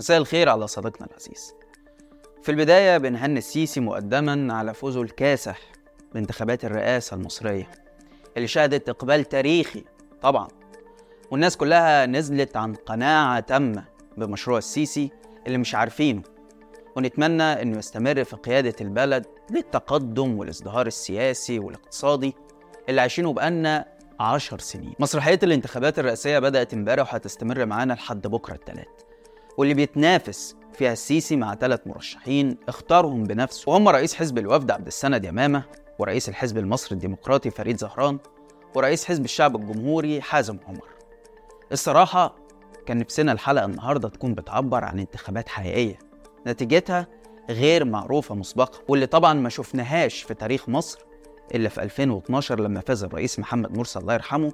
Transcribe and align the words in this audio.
مساء 0.00 0.18
الخير 0.18 0.48
على 0.48 0.66
صديقنا 0.66 1.06
العزيز. 1.06 1.54
في 2.42 2.48
البداية 2.48 2.98
بنهني 2.98 3.38
السيسي 3.38 3.80
مقدما 3.80 4.54
على 4.54 4.74
فوزه 4.74 5.02
الكاسح 5.02 5.60
بانتخابات 6.14 6.64
الرئاسة 6.64 7.14
المصرية 7.14 7.70
اللي 8.36 8.48
شهدت 8.48 8.88
إقبال 8.88 9.24
تاريخي 9.24 9.84
طبعا. 10.22 10.48
والناس 11.30 11.56
كلها 11.56 12.06
نزلت 12.06 12.56
عن 12.56 12.74
قناعة 12.74 13.40
تامة 13.40 13.84
بمشروع 14.16 14.58
السيسي 14.58 15.10
اللي 15.46 15.58
مش 15.58 15.74
عارفينه. 15.74 16.22
ونتمنى 16.96 17.42
إنه 17.42 17.78
يستمر 17.78 18.24
في 18.24 18.36
قيادة 18.36 18.74
البلد 18.80 19.26
للتقدم 19.50 20.38
والازدهار 20.38 20.86
السياسي 20.86 21.58
والاقتصادي 21.58 22.34
اللي 22.88 23.00
عايشينه 23.00 23.32
بقالنا 23.32 23.86
عشر 24.20 24.58
سنين. 24.58 24.94
مسرحية 24.98 25.38
الانتخابات 25.42 25.98
الرئاسية 25.98 26.38
بدأت 26.38 26.74
امبارح 26.74 27.12
وهتستمر 27.14 27.66
معانا 27.66 27.92
لحد 27.92 28.26
بكرة 28.26 28.54
التلات. 28.54 29.09
واللي 29.60 29.74
بيتنافس 29.74 30.56
فيها 30.72 30.92
السيسي 30.92 31.36
مع 31.36 31.54
ثلاث 31.54 31.80
مرشحين 31.86 32.56
اختارهم 32.68 33.24
بنفسه 33.24 33.72
وهم 33.72 33.88
رئيس 33.88 34.14
حزب 34.14 34.38
الوفد 34.38 34.70
عبد 34.70 34.86
السند 34.86 35.24
يمامة 35.24 35.62
ورئيس 35.98 36.28
الحزب 36.28 36.58
المصري 36.58 36.94
الديمقراطي 36.94 37.50
فريد 37.50 37.76
زهران 37.78 38.18
ورئيس 38.74 39.04
حزب 39.04 39.24
الشعب 39.24 39.56
الجمهوري 39.56 40.20
حازم 40.22 40.58
عمر. 40.68 40.88
الصراحة 41.72 42.36
كان 42.86 42.98
نفسنا 42.98 43.32
الحلقة 43.32 43.64
النهاردة 43.64 44.08
تكون 44.08 44.34
بتعبر 44.34 44.84
عن 44.84 44.98
انتخابات 44.98 45.48
حقيقية 45.48 45.98
نتيجتها 46.46 47.06
غير 47.50 47.84
معروفة 47.84 48.34
مسبقا 48.34 48.78
واللي 48.88 49.06
طبعا 49.06 49.34
ما 49.34 49.48
شفناهاش 49.48 50.22
في 50.22 50.34
تاريخ 50.34 50.68
مصر 50.68 50.98
إلا 51.54 51.68
في 51.68 51.82
2012 51.82 52.60
لما 52.60 52.80
فاز 52.80 53.04
الرئيس 53.04 53.38
محمد 53.38 53.78
مرسي 53.78 53.98
الله 53.98 54.14
يرحمه 54.14 54.52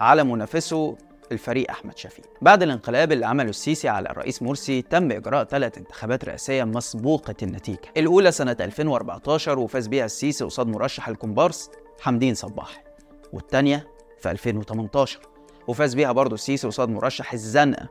على 0.00 0.24
منافسه 0.24 0.96
الفريق 1.32 1.70
أحمد 1.70 1.98
شفيق. 1.98 2.24
بعد 2.42 2.62
الانقلاب 2.62 3.12
اللي 3.12 3.26
عمله 3.26 3.50
السيسي 3.50 3.88
على 3.88 4.10
الرئيس 4.10 4.42
مرسي 4.42 4.82
تم 4.82 5.12
إجراء 5.12 5.44
ثلاث 5.44 5.78
انتخابات 5.78 6.24
رئاسية 6.24 6.64
مسبوقة 6.64 7.34
النتيجة. 7.42 7.78
الأولى 7.96 8.32
سنة 8.32 8.56
2014 8.60 9.58
وفاز 9.58 9.86
بيها 9.86 10.04
السيسي 10.04 10.44
قصاد 10.44 10.66
مرشح 10.66 11.08
الكومبارس 11.08 11.70
حمدين 12.00 12.34
صباح. 12.34 12.84
والثانية 13.32 13.86
في 14.20 14.30
2018 14.30 15.20
وفاز 15.68 15.94
بيها 15.94 16.12
برضه 16.12 16.34
السيسي 16.34 16.66
قصاد 16.66 16.88
مرشح 16.88 17.32
الزنقة 17.32 17.88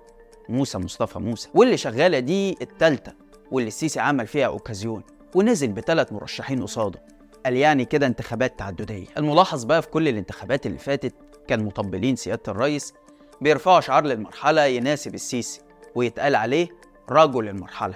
موسى 0.49 0.77
مصطفى 0.77 1.19
موسى. 1.19 1.49
واللي 1.53 1.77
شغالة 1.77 2.19
دي 2.19 2.57
التالتة 2.61 3.13
واللي 3.51 3.67
السيسي 3.67 3.99
عمل 3.99 4.27
فيها 4.27 4.45
أوكازيون. 4.45 5.03
ونزل 5.35 5.67
بثلاث 5.67 6.13
مرشحين 6.13 6.63
قصاده. 6.63 7.03
قال 7.45 7.55
يعني 7.55 7.85
كده 7.85 8.07
انتخابات 8.07 8.59
تعددية. 8.59 9.05
الملاحظ 9.17 9.63
بقى 9.63 9.81
في 9.81 9.87
كل 9.87 10.07
الانتخابات 10.07 10.65
اللي 10.65 10.77
فاتت 10.77 11.13
كان 11.47 11.65
مطبلين 11.65 12.15
سيادة 12.15 12.41
الرئيس 12.47 12.93
بيرفعوا 13.41 13.79
شعار 13.79 14.03
للمرحلة 14.05 14.65
يناسب 14.65 15.15
السيسي 15.15 15.61
ويتقال 15.95 16.35
عليه 16.35 16.67
رجل 17.09 17.47
المرحلة. 17.47 17.95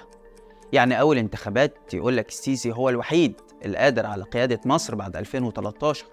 يعني 0.72 1.00
أول 1.00 1.18
انتخابات 1.18 1.94
يقول 1.94 2.16
لك 2.16 2.28
السيسي 2.28 2.72
هو 2.72 2.88
الوحيد 2.88 3.40
القادر 3.64 4.06
على 4.06 4.22
قيادة 4.24 4.60
مصر 4.64 4.94
بعد 4.94 5.16
2013 5.16 6.04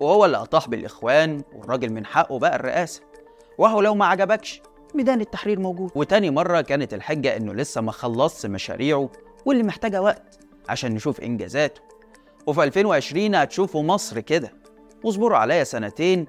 وهو 0.00 0.24
اللي 0.24 0.36
أطاح 0.36 0.68
بالإخوان 0.68 1.42
والراجل 1.54 1.92
من 1.92 2.06
حقه 2.06 2.38
بقى 2.38 2.56
الرئاسة. 2.56 3.02
وهو 3.58 3.80
لو 3.80 3.94
ما 3.94 4.06
عجبكش 4.06 4.62
ميدان 4.94 5.20
التحرير 5.20 5.60
موجود. 5.60 5.90
وتاني 5.94 6.30
مرة 6.30 6.60
كانت 6.60 6.94
الحجة 6.94 7.36
إنه 7.36 7.54
لسه 7.54 7.80
ما 7.80 7.92
خلصش 7.92 8.46
مشاريعه 8.46 9.10
واللي 9.46 9.62
محتاجة 9.62 10.02
وقت 10.02 10.38
عشان 10.68 10.94
نشوف 10.94 11.20
إنجازاته. 11.20 11.80
وفي 12.46 12.64
2020 12.64 13.34
هتشوفوا 13.34 13.82
مصر 13.82 14.20
كده. 14.20 14.52
واصبروا 15.04 15.38
عليا 15.38 15.64
سنتين 15.64 16.26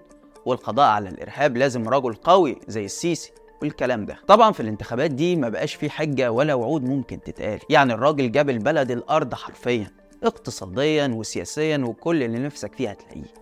والقضاء 0.50 0.86
على 0.88 1.10
الإرهاب 1.10 1.58
لازم 1.58 1.90
رجل 1.90 2.14
قوي 2.14 2.58
زي 2.68 2.86
السيسي 2.86 3.32
والكلام 3.62 4.06
ده. 4.06 4.18
طبعا 4.28 4.52
في 4.52 4.60
الانتخابات 4.60 5.12
دي 5.12 5.36
ما 5.36 5.50
بقاش 5.50 5.76
في 5.76 5.90
حجة 5.90 6.32
ولا 6.32 6.54
وعود 6.54 6.84
ممكن 6.84 7.22
تتقال. 7.22 7.60
يعني 7.70 7.94
الراجل 7.94 8.32
جاب 8.32 8.50
البلد 8.50 8.92
الأرض 8.92 9.34
حرفيا 9.34 9.92
اقتصاديا 10.24 11.08
وسياسيا 11.08 11.78
وكل 11.78 12.24
اللي 12.24 12.40
نفسك 12.40 12.76
فيه 12.76 12.90
هتلاقيه. 12.90 13.34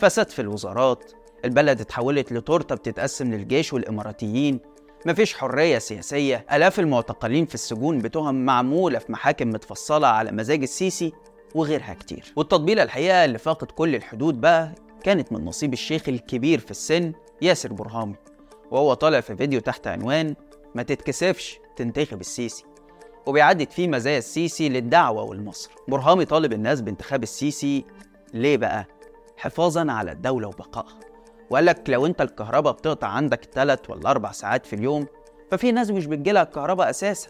فساد 0.00 0.30
في 0.30 0.42
الوزارات 0.42 1.12
البلد 1.44 1.80
اتحولت 1.80 2.32
لتورتة 2.32 2.74
بتتقسم 2.74 3.34
للجيش 3.34 3.72
والإماراتيين. 3.72 4.60
مفيش 5.06 5.34
حرية 5.34 5.78
سياسية. 5.78 6.46
آلاف 6.52 6.80
المعتقلين 6.80 7.46
في 7.46 7.54
السجون 7.54 7.98
بتهم 7.98 8.44
معمولة 8.44 8.98
في 8.98 9.12
محاكم 9.12 9.48
متفصلة 9.48 10.06
على 10.06 10.32
مزاج 10.32 10.62
السيسي 10.62 11.12
وغيرها 11.54 11.94
كتير. 11.94 12.32
والتطبيلة 12.36 12.82
الحقيقة 12.82 13.24
اللي 13.24 13.38
فاقت 13.38 13.70
كل 13.72 13.94
الحدود 13.94 14.40
بقى 14.40 14.74
كانت 15.04 15.32
من 15.32 15.44
نصيب 15.44 15.72
الشيخ 15.72 16.08
الكبير 16.08 16.58
في 16.58 16.70
السن 16.70 17.12
ياسر 17.42 17.72
برهامي 17.72 18.14
وهو 18.70 18.94
طالع 18.94 19.20
في 19.20 19.36
فيديو 19.36 19.60
تحت 19.60 19.86
عنوان 19.86 20.34
ما 20.74 20.82
تتكسفش 20.82 21.58
تنتخب 21.76 22.20
السيسي 22.20 22.64
وبيعدد 23.26 23.70
فيه 23.70 23.88
مزايا 23.88 24.18
السيسي 24.18 24.68
للدعوة 24.68 25.22
والمصر. 25.22 25.70
برهامي 25.88 26.24
طالب 26.24 26.52
الناس 26.52 26.80
بانتخاب 26.80 27.22
السيسي 27.22 27.84
ليه 28.34 28.56
بقى؟ 28.56 28.86
حفاظا 29.36 29.92
على 29.92 30.12
الدولة 30.12 30.48
وبقائها. 30.48 31.00
وقال 31.50 31.64
لك 31.64 31.90
لو 31.90 32.06
انت 32.06 32.20
الكهرباء 32.20 32.72
بتقطع 32.72 33.06
عندك 33.08 33.48
ثلاث 33.52 33.90
ولا 33.90 34.10
أربع 34.10 34.32
ساعات 34.32 34.66
في 34.66 34.76
اليوم 34.76 35.06
ففي 35.50 35.72
ناس 35.72 35.90
مش 35.90 36.06
بتجيلها 36.06 36.42
الكهرباء 36.42 36.90
أساسا. 36.90 37.28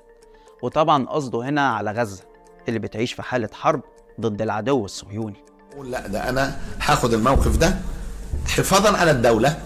وطبعا 0.63 1.07
قصده 1.07 1.43
هنا 1.49 1.69
على 1.69 1.93
غزة 1.93 2.25
اللي 2.69 2.79
بتعيش 2.79 3.13
في 3.13 3.23
حالة 3.23 3.51
حرب 3.53 3.83
ضد 4.21 4.43
العدو 4.43 4.85
الصهيوني. 4.85 5.45
لا 5.83 6.07
ده 6.07 6.29
أنا 6.29 6.57
هاخد 6.81 7.15
الموقف 7.15 7.57
ده 7.57 7.77
حفاظا 8.49 8.97
على 8.97 9.11
الدولة 9.11 9.57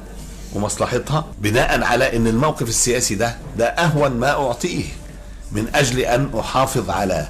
ومصلحتها 0.55 1.27
بناء 1.39 1.83
على 1.83 2.17
إن 2.17 2.27
الموقف 2.27 2.69
السياسي 2.69 3.15
ده 3.15 3.37
ده 3.59 3.67
اهون 3.67 4.11
ما 4.11 4.31
أعطيه 4.31 4.85
من 5.53 5.67
أجل 5.75 5.99
أن 6.01 6.31
أحافظ 6.39 6.91
على 6.91 7.29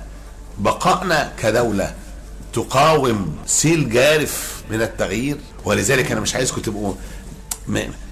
بقائنا 0.58 1.32
كدولة 1.42 1.94
تقاوم 2.52 3.36
سيل 3.46 3.90
جارف 3.90 4.62
من 4.70 4.82
التغيير 4.82 5.36
ولذلك 5.64 6.12
أنا 6.12 6.20
مش 6.20 6.34
عايزكم 6.34 6.60
تبقوا. 6.60 6.94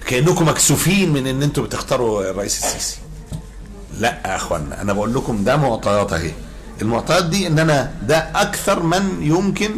كأنكم 0.07 0.47
مكسوفين 0.47 1.13
من 1.13 1.27
إن 1.27 1.43
أنتم 1.43 1.63
بتختاروا 1.63 2.29
الرئيس 2.29 2.63
السيسي 2.65 2.97
لا 3.99 4.17
يا 4.25 4.35
اخوانا 4.35 4.81
أنا 4.81 4.93
بقول 4.93 5.13
لكم 5.13 5.43
ده 5.43 5.57
معطيات 5.57 6.13
أهي 6.13 6.31
المعطيات 6.81 7.25
دي 7.25 7.47
إن 7.47 7.59
أنا 7.59 7.91
ده 8.07 8.17
أكثر 8.35 8.83
من 8.83 9.17
يمكن 9.21 9.71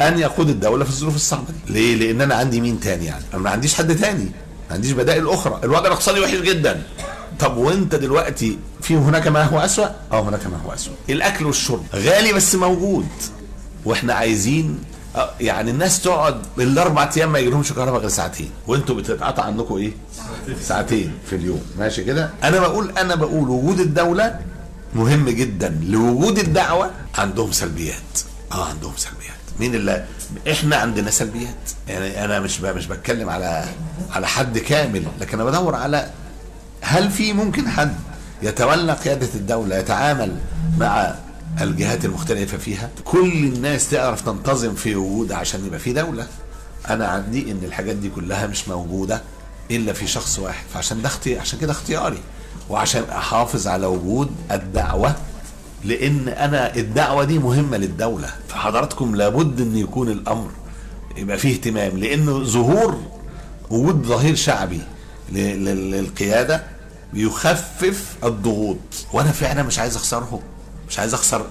أن 0.00 0.18
يقود 0.18 0.48
الدولة 0.48 0.84
في 0.84 0.90
الظروف 0.90 1.14
الصعبة 1.14 1.44
دي. 1.66 1.72
ليه؟ 1.72 1.96
لأن 1.96 2.20
أنا 2.20 2.34
عندي 2.34 2.60
مين 2.60 2.80
تاني 2.80 3.04
يعني؟ 3.04 3.24
أنا 3.34 3.42
ما 3.42 3.50
عنديش 3.50 3.74
حد 3.74 3.96
تاني. 3.96 4.24
ما 4.68 4.74
عنديش 4.74 4.92
بدائل 4.92 5.28
أخرى. 5.28 5.60
الوضع 5.64 5.86
الاقتصادي 5.86 6.20
وحش 6.20 6.36
جدا. 6.36 6.82
طب 7.38 7.56
وأنت 7.56 7.94
دلوقتي 7.94 8.58
في 8.82 8.96
هناك 8.96 9.26
ما 9.26 9.42
هو 9.42 9.58
أسوأ؟ 9.58 9.88
أه 10.12 10.28
هناك 10.28 10.46
ما 10.46 10.56
هو 10.66 10.74
أسوأ. 10.74 10.92
الأكل 11.10 11.46
والشرب 11.46 11.84
غالي 11.94 12.32
بس 12.32 12.54
موجود. 12.54 13.06
وإحنا 13.84 14.14
عايزين 14.14 14.78
يعني 15.40 15.70
الناس 15.70 16.02
تقعد 16.02 16.42
الأربع 16.58 17.10
أيام 17.16 17.32
ما 17.32 17.38
يجيلهمش 17.38 17.72
كهرباء 17.72 18.00
غير 18.00 18.08
ساعتين. 18.08 18.50
وأنتوا 18.66 18.94
بتتقطع 18.94 19.42
عندكم 19.42 19.76
إيه؟ 19.76 19.92
ساعتين 20.62 21.12
في 21.30 21.36
اليوم. 21.36 21.62
ماشي 21.78 22.04
كده؟ 22.04 22.30
أنا 22.44 22.60
بقول 22.60 22.90
أنا 22.98 23.14
بقول 23.14 23.48
وجود 23.48 23.80
الدولة 23.80 24.40
مهم 24.94 25.28
جدا. 25.28 25.80
لوجود 25.82 26.38
الدعوة 26.38 26.90
عندهم 27.18 27.52
سلبيات. 27.52 28.18
أه 28.52 28.64
عندهم 28.64 28.92
سلبيات. 28.96 29.39
مين 29.60 29.74
اللي 29.74 30.04
إحنا 30.50 30.76
عندنا 30.76 31.10
سلبيات 31.10 31.70
يعني 31.88 32.24
أنا 32.24 32.40
مش 32.40 32.60
مش 32.60 32.86
بتكلم 32.86 33.28
على 33.30 33.64
على 34.10 34.26
حد 34.26 34.58
كامل 34.58 35.04
لكن 35.20 35.40
أنا 35.40 35.50
بدور 35.50 35.74
على 35.74 36.10
هل 36.80 37.10
في 37.10 37.32
ممكن 37.32 37.68
حد 37.68 37.94
يتولى 38.42 38.92
قياده 38.92 39.28
الدولة 39.34 39.76
يتعامل 39.76 40.36
مع 40.78 41.14
الجهات 41.60 42.04
المختلفة 42.04 42.58
فيها 42.58 42.90
كل 43.04 43.32
الناس 43.32 43.90
تعرف 43.90 44.20
تنتظم 44.20 44.74
في 44.74 44.94
وجود 44.96 45.32
عشان 45.32 45.66
يبقى 45.66 45.78
في 45.78 45.92
دولة 45.92 46.26
أنا 46.90 47.08
عندي 47.08 47.50
إن 47.52 47.60
الحاجات 47.64 47.96
دي 47.96 48.08
كلها 48.08 48.46
مش 48.46 48.68
موجودة 48.68 49.22
إلا 49.70 49.92
في 49.92 50.06
شخص 50.06 50.38
واحد 50.38 50.64
فعشان 50.74 51.02
ده. 51.02 51.40
عشان 51.40 51.58
كده 51.58 51.72
اختياري 51.72 52.18
وعشان 52.68 53.02
أحافظ 53.10 53.66
على 53.68 53.86
وجود 53.86 54.30
الدعوة 54.50 55.14
لأن 55.84 56.28
أنا 56.28 56.76
الدعوة 56.76 57.24
دي 57.24 57.38
مهمة 57.38 57.76
للدولة. 57.76 58.28
فحضراتكم 58.48 59.16
لابد 59.16 59.60
إن 59.60 59.76
يكون 59.76 60.08
الأمر 60.08 60.50
يبقى 61.16 61.38
فيه 61.38 61.52
اهتمام 61.54 61.98
لأنه 61.98 62.44
ظهور 62.44 63.00
وجود 63.70 64.02
ظهير 64.06 64.34
شعبي 64.34 64.80
للقيادة 65.32 66.62
بيخفف 67.12 68.16
الضغوط. 68.24 68.76
وأنا 69.12 69.32
فعلا 69.32 69.62
مش 69.62 69.78
عايز 69.78 69.96
أخسرهم 69.96 70.40
مش 70.88 70.98
عايز 70.98 71.14
أخسر 71.14 71.46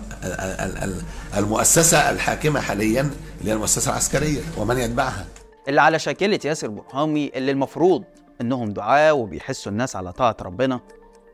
المؤسسة 1.38 2.10
الحاكمة 2.10 2.60
حاليا 2.60 3.02
اللي 3.40 3.52
هي 3.52 3.54
المؤسسة 3.54 3.92
العسكرية 3.92 4.42
ومن 4.58 4.78
يتبعها. 4.78 5.26
اللي 5.68 5.82
على 5.82 6.00
شاكلة 6.00 6.40
ياسر 6.46 6.68
برهامي 6.68 7.32
اللي 7.36 7.52
المفروض 7.52 8.04
إنهم 8.42 8.72
دعاة 8.74 9.14
وبيحسوا 9.14 9.72
الناس 9.72 9.96
على 9.96 10.14
طاعة 10.14 10.38
ربنا 10.42 10.80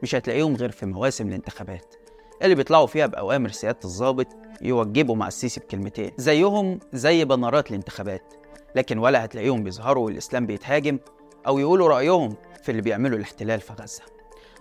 مش 0.04 0.16
هتلاقيهم 0.16 0.56
غير 0.56 0.72
في 0.72 0.86
مواسم 0.86 1.28
الانتخابات. 1.28 1.96
اللي 2.42 2.56
بيطلعوا 2.56 2.88
فيها 2.88 3.06
بأوامر 3.06 3.50
سيادة 3.50 3.80
الضابط 3.86 4.28
يوجبوا 4.62 5.16
مع 5.16 5.28
السيسي 5.28 5.60
بكلمتين. 5.60 6.12
زيهم 6.18 6.80
زي 6.94 7.26
بنرات 7.26 7.70
الانتخابات 7.70 8.34
لكن 8.76 8.98
ولا 8.98 9.26
هتلاقيهم 9.26 9.64
بيظهروا 9.64 10.06
والإسلام 10.06 10.46
بيتهاجم 10.46 11.00
أو 11.48 11.60
يقولوا 11.60 11.88
رأيهم 11.88 12.36
في 12.64 12.70
اللي 12.72 12.82
بيعملوا 12.82 13.18
الاحتلال 13.18 13.62
في 13.62 13.74
غزة. 13.74 14.04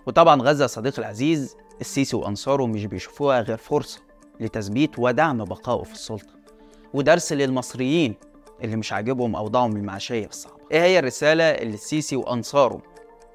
وطبعا 0.07 0.41
غزة 0.41 0.67
صديقي 0.67 0.99
العزيز 0.99 1.57
السيسي 1.81 2.15
وأنصاره 2.15 2.65
مش 2.65 2.85
بيشوفوها 2.85 3.41
غير 3.41 3.57
فرصة 3.57 3.99
لتثبيت 4.39 4.99
ودعم 4.99 5.45
بقائه 5.45 5.83
في 5.83 5.93
السلطة. 5.93 6.35
ودرس 6.93 7.33
للمصريين 7.33 8.15
اللي 8.63 8.75
مش 8.75 8.93
عاجبهم 8.93 9.35
أوضاعهم 9.35 9.75
المعيشية 9.75 10.25
الصعبة. 10.25 10.55
إيه 10.71 10.81
هي 10.81 10.99
الرسالة 10.99 11.43
اللي 11.43 11.73
السيسي 11.73 12.15
وأنصاره 12.15 12.81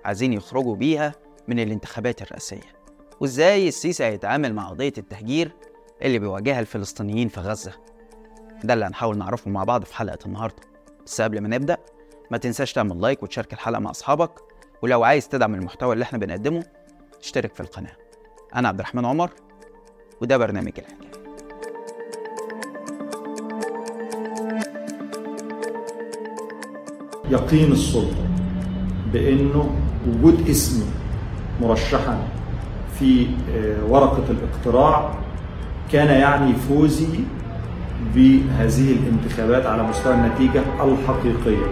عايزين 0.05 0.33
يخرجوا 0.33 0.77
بيها 0.77 1.15
من 1.49 1.61
الانتخابات 1.61 2.23
الرئاسية؟ 2.23 2.80
وإزاي 3.21 3.69
السيسي 3.69 4.05
هيتعامل 4.05 4.55
مع 4.55 4.69
قضية 4.69 4.93
التهجير 4.99 5.53
اللي 6.03 6.19
بيواجهها 6.19 6.61
الفلسطينيين 6.61 7.29
في 7.29 7.41
غزة. 7.41 7.73
ده 8.65 8.75
اللي 8.75 8.85
هنحاول 8.85 9.19
نعرفه 9.19 9.51
مع 9.51 9.65
بعض 9.65 9.85
في 9.85 9.95
حلقة 9.95 10.19
النهاردة. 10.27 10.63
بس 11.07 11.21
قبل 11.21 11.41
ما 11.41 11.49
نبدأ 11.49 11.77
ما 12.31 12.39
تنساش 12.39 12.73
تعمل 12.73 13.01
لايك 13.01 13.23
وتشارك 13.23 13.53
الحلقة 13.53 13.81
مع 13.81 13.91
أصحابك 13.91 14.31
ولو 14.83 15.05
عايز 15.05 15.29
تدعم 15.29 15.55
المحتوى 15.55 15.93
اللي 15.93 16.03
إحنا 16.03 16.19
بنقدمه 16.19 16.65
اشترك 17.21 17.55
في 17.55 17.61
القناة. 17.61 17.97
أنا 18.55 18.69
عبد 18.69 18.79
الرحمن 18.81 19.05
عمر 19.05 19.31
وده 20.21 20.37
برنامج 20.37 20.73
الحكاية. 20.79 21.11
يقين 27.31 27.73
السلطة 27.73 28.27
بأنه 29.13 29.77
وجود 30.09 30.49
اسمي 30.49 30.87
مرشحا 31.61 32.29
في 33.01 33.27
آه، 33.57 33.85
ورقة 33.89 34.25
الاقتراع 34.31 35.11
كان 35.93 36.07
يعني 36.21 36.53
فوزي 36.55 37.07
بهذه 38.15 38.93
الانتخابات 38.93 39.67
على 39.67 39.83
مستوى 39.83 40.15
النتيجة 40.15 40.63
الحقيقية. 40.85 41.67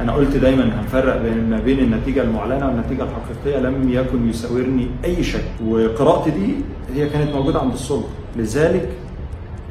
أنا 0.00 0.12
قلت 0.12 0.36
دايما 0.36 0.80
هنفرق 0.80 1.22
بين 1.22 1.50
ما 1.50 1.60
بين 1.60 1.78
النتيجة 1.78 2.22
المعلنة 2.22 2.66
والنتيجة 2.66 3.02
الحقيقية 3.04 3.60
لم 3.60 3.88
يكن 3.92 4.28
يساورني 4.28 4.86
أي 5.04 5.22
شك. 5.22 5.44
وقراءتي 5.66 6.30
دي 6.30 6.54
هي 6.94 7.08
كانت 7.08 7.34
موجودة 7.34 7.60
عند 7.60 7.72
السلطة 7.72 8.08
لذلك 8.36 8.88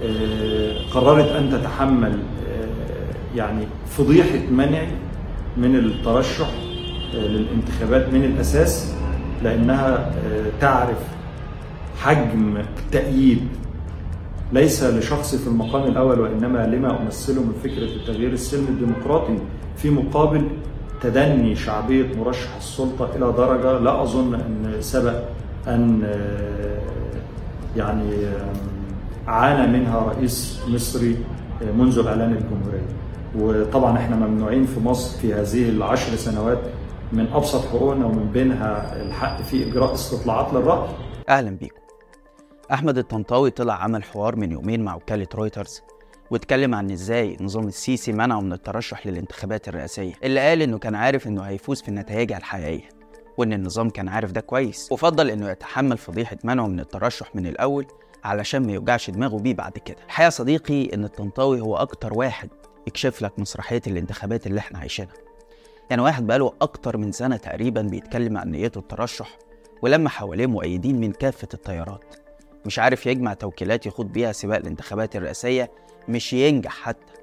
آه، 0.04 0.74
قررت 0.94 1.28
أن 1.32 1.50
تتحمل 1.52 2.12
آه، 2.12 3.38
يعني 3.38 3.64
فضيحة 3.98 4.40
منعي 4.52 4.88
من 5.58 5.76
الترشح 5.76 6.50
للانتخابات 7.14 8.14
من 8.14 8.24
الأساس. 8.24 8.99
لأنها 9.44 9.96
آه، 9.98 10.46
تعرف 10.62 10.98
حجم 11.98 12.58
التأييد. 12.58 13.48
ليس 14.54 14.84
لشخصي 14.84 15.38
في 15.38 15.48
المقام 15.48 15.84
الأول 15.84 16.20
وإنما 16.20 16.68
لما 16.68 17.02
أمثله 17.02 17.42
من 17.42 17.54
فكرة 17.64 17.84
التغيير 17.84 18.34
السلمي 18.34 18.68
الديمقراطي 18.70 19.38
في 19.78 19.90
مقابل 19.90 20.48
تدني 21.02 21.56
شعبية 21.56 22.16
مرشح 22.18 22.56
السلطة 22.58 23.10
إلى 23.16 23.34
درجة 23.38 23.80
لا 23.80 24.04
أظن 24.04 24.34
أن 24.34 24.76
سبق 24.80 25.20
أن 25.68 26.02
آه، 26.06 26.80
يعني 27.78 28.12
عانى 29.28 29.80
منها 29.80 30.00
رئيس 30.00 30.60
مصري 30.68 31.18
آه، 31.62 31.72
منذ 31.72 32.00
الإعلان 32.00 32.32
الجمهورية. 32.32 32.90
وطبعا 33.38 33.98
إحنا 33.98 34.16
ممنوعين 34.16 34.66
في 34.66 34.80
مصر 34.80 35.18
في 35.20 35.34
هذه 35.34 35.70
العشر 35.70 36.16
سنوات 36.16 36.60
من 37.12 37.28
أبسط 37.28 37.66
حقوقنا 37.66 38.06
ومن 38.06 38.32
بينها 38.32 39.02
الحق 39.02 39.42
في 39.42 39.70
إجراء 39.70 39.94
استطلاعات 39.94 40.54
للرأي. 40.54 40.90
أهلا 41.30 41.50
بيكم. 41.50 41.80
أحمد 42.74 42.98
الطنطاوي 42.98 43.50
طلع 43.52 43.74
عمل 43.74 44.04
حوار 44.04 44.36
من 44.36 44.52
يومين 44.52 44.84
مع 44.84 44.96
وكالة 44.96 45.28
رويترز 45.36 45.82
واتكلم 46.32 46.76
عن 46.76 46.92
إزاي 46.92 47.38
نظام 47.42 47.68
السيسي 47.68 48.12
منعه 48.12 48.42
من 48.42 48.54
الترشح 48.54 49.08
للانتخابات 49.08 49.68
الرئاسية. 49.68 50.14
اللي 50.24 50.40
قال 50.50 50.62
إنه 50.62 50.78
كان 50.78 50.96
عارف 50.96 51.28
إنه 51.28 51.42
هيفوز 51.42 51.82
في 51.82 51.92
نتائجها 51.92 52.38
الحقيقية 52.38 52.90
وإن 53.38 53.54
النظام 53.54 53.90
كان 53.90 54.08
عارف 54.08 54.32
ده 54.32 54.42
كويس 54.42 54.92
وفضل 54.92 55.30
إنه 55.30 55.50
يتحمل 55.50 55.98
فضيحة 55.98 56.38
منعه 56.44 56.68
من 56.68 56.80
الترشح 56.80 57.36
من 57.36 57.48
الأول 57.48 57.86
علشان 58.24 58.66
ما 58.68 58.72
يوجعش 58.72 59.10
دماغه 59.10 59.38
بيه 59.38 59.54
بعد 59.54 59.72
كده. 59.78 59.98
الحقيقة 60.06 60.26
يا 60.26 60.30
صديقي 60.30 60.94
إن 60.94 61.04
الطنطاوي 61.04 61.62
هو 61.62 61.78
أكتر 61.78 62.14
واحد 62.14 62.50
يكشف 62.88 63.22
لك 63.22 63.40
مسرحية 63.40 63.82
الانتخابات 63.88 64.48
اللي 64.48 64.60
إحنا 64.60 64.80
عايشينها. 64.80 65.14
يعني 65.90 66.02
واحد 66.02 66.28
بقاله 66.28 66.54
أكتر 66.62 66.98
من 66.98 67.12
سنة 67.12 67.38
تقريبا 67.38 67.82
بيتكلم 67.82 68.38
عن 68.38 68.52
نيته 68.52 68.80
الترشح 68.80 69.38
ولما 69.82 70.10
حواليه 70.10 70.46
مؤيدين 70.46 71.00
من 71.02 71.12
كافة 71.12 71.48
التيارات. 71.54 72.16
مش 72.66 72.80
عارف 72.80 73.06
يجمع 73.06 73.34
توكيلات 73.34 73.86
يخوض 73.86 74.06
بيها 74.12 74.32
سباق 74.32 74.58
الانتخابات 74.58 75.16
الرئاسية 75.16 75.72
مش 76.10 76.34
ينجح 76.34 76.72
حتى. 76.72 77.14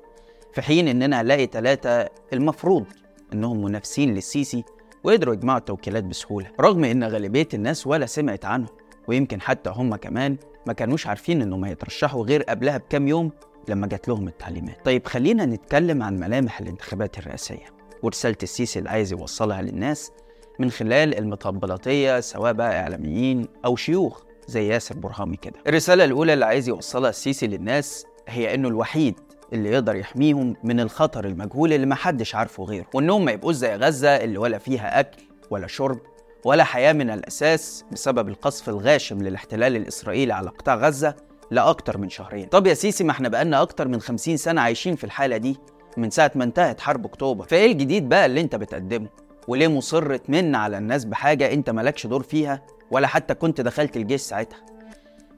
في 0.52 0.62
حين 0.62 0.88
إننا 0.88 1.20
هنلاقي 1.20 1.46
ثلاثة 1.46 2.08
المفروض 2.32 2.84
إنهم 3.32 3.64
منافسين 3.64 4.14
للسيسي 4.14 4.64
وقدروا 5.04 5.34
يجمعوا 5.34 5.58
التوكيلات 5.58 6.04
بسهولة 6.04 6.50
رغم 6.60 6.84
إن 6.84 7.04
غالبية 7.04 7.48
الناس 7.54 7.86
ولا 7.86 8.06
سمعت 8.06 8.44
عنهم. 8.44 8.68
ويمكن 9.08 9.40
حتى 9.40 9.70
هم 9.70 9.96
كمان 9.96 10.36
ما 10.66 10.72
كانوش 10.72 11.06
عارفين 11.06 11.42
إنهم 11.42 11.64
هيترشحوا 11.64 12.24
غير 12.24 12.42
قبلها 12.42 12.76
بكام 12.78 13.08
يوم 13.08 13.30
لما 13.68 13.86
جات 13.86 14.08
لهم 14.08 14.28
التعليمات. 14.28 14.84
طيب 14.84 15.06
خلينا 15.06 15.46
نتكلم 15.46 16.02
عن 16.02 16.16
ملامح 16.16 16.60
الانتخابات 16.60 17.18
الرئاسية. 17.18 17.75
ورسالة 18.02 18.37
السيسي 18.43 18.78
اللي 18.78 18.90
عايز 18.90 19.12
يوصلها 19.12 19.62
للناس 19.62 20.12
من 20.58 20.70
خلال 20.70 21.19
المطبلاتية 21.19 22.20
سواء 22.20 22.52
بقى 22.52 22.81
إعلاميين 22.81 23.48
أو 23.64 23.76
شيوخ 23.76 24.22
زي 24.48 24.69
ياسر 24.69 24.94
برهامي 24.94 25.37
كده. 25.37 25.54
الرسالة 25.66 26.04
الأولى 26.04 26.32
اللي 26.32 26.44
عايز 26.44 26.69
يوصلها 26.69 27.10
السيسي 27.10 27.46
للناس 27.46 28.06
هي 28.28 28.54
إنه 28.54 28.69
الوحيد 28.69 29.14
اللي 29.52 29.70
يقدر 29.70 29.96
يحميهم 29.96 30.56
من 30.64 30.81
الخطر 30.81 31.25
المجهول 31.25 31.72
اللي 31.72 31.87
محدش 31.87 32.34
عارفه 32.34 32.64
غيره 32.64 32.87
وإنهم 32.94 33.25
ما 33.25 33.32
يبقوش 33.32 33.54
زي 33.54 33.75
غزة 33.75 34.08
اللي 34.16 34.38
ولا 34.38 34.58
فيها 34.58 35.00
أكل 35.00 35.22
ولا 35.50 35.66
شرب 35.66 35.99
ولا 36.44 36.64
حياة 36.64 36.92
من 36.92 37.10
الأساس 37.10 37.84
بسبب 37.92 38.28
القصف 38.28 38.69
الغاشم 38.69 39.22
للاحتلال 39.22 39.76
الإسرائيلي 39.76 40.32
على 40.32 40.50
قطاع 40.50 40.75
غزة 40.75 41.14
لأكتر 41.50 41.99
من 41.99 42.08
شهرين. 42.08 42.46
طب 42.49 42.66
يا 42.66 42.75
سيسي 42.75 43.04
ما 43.04 43.10
إحنا 43.10 43.28
بقالنا 43.28 43.62
أكتر 43.62 43.88
من 43.88 44.00
خمسين 44.00 44.37
سنة 44.37 44.60
عايشين 44.60 44.96
في 44.96 45.04
الحالة 45.04 45.37
دي. 45.37 45.56
من 45.96 46.10
ساعة 46.10 46.31
ما 46.34 46.44
انتهت 46.44 46.81
حرب 46.81 47.06
أكتوبر. 47.06 47.44
فإيه 47.44 47.72
الجديد 47.72 48.08
بقى 48.08 48.26
اللي 48.26 48.40
أنت 48.40 48.56
بتقدمه؟ 48.56 49.08
وليه 49.48 49.69
مصر 49.69 50.16
تمن 50.16 50.54
على 50.54 50.78
الناس 50.78 51.04
بحاجة 51.04 51.52
أنت 51.52 51.70
مالكش 51.70 52.06
دور 52.06 52.22
فيها؟ 52.22 52.62
ولا 52.90 53.06
حتى 53.06 53.34
كنت 53.34 53.60
دخلت 53.60 53.96
الجيش 53.96 54.20
ساعتها؟ 54.20 54.58